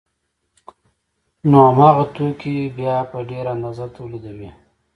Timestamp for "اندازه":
3.55-3.85